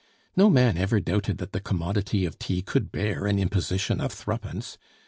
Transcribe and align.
No 0.35 0.49
man 0.49 0.77
ever 0.79 0.99
doubted 0.99 1.37
that 1.37 1.51
the 1.51 1.59
commodity 1.59 2.25
of 2.25 2.39
tea 2.39 2.63
could 2.63 2.91
bear 2.91 3.27
an 3.27 3.37
imposition 3.37 4.01
of 4.01 4.11
threepence. 4.11 4.79